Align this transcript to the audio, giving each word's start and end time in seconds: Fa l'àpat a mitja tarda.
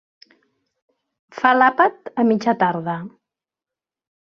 Fa 1.41 1.51
l'àpat 1.59 2.11
a 2.23 2.27
mitja 2.33 2.57
tarda. 2.65 2.99